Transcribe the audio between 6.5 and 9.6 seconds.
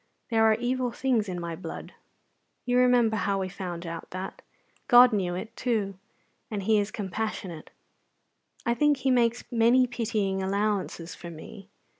He is compassionate. I think He makes